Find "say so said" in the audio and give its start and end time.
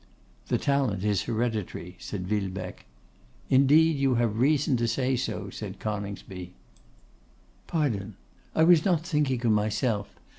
4.87-5.77